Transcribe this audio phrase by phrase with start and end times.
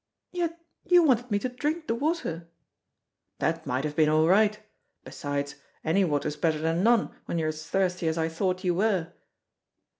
[0.31, 2.47] "Yet you wanted me to drink the water!"
[3.37, 4.59] "That might have been all right;
[5.05, 9.13] besides any water's better than none when you're as thirsty as I thought you were."